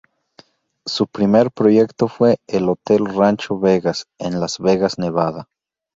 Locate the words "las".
4.39-4.57